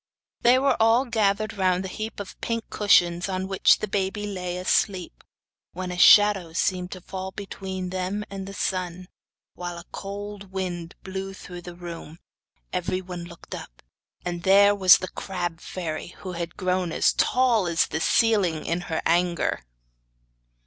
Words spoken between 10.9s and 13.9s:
blew through the room. Everybody looked up,